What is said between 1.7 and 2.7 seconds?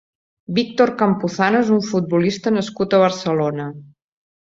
un futbolista